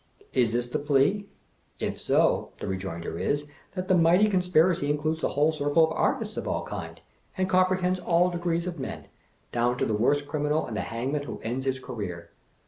[0.33, 1.27] Is this the plea?
[1.79, 5.91] If so, the rejoinder is, that the mighty conspir acy includes the whole circle of
[5.91, 7.01] Artists of all kinds,
[7.37, 9.09] and comprehends all degrees of men,
[9.51, 12.31] down to the worst criminal and the hangman who ends his career.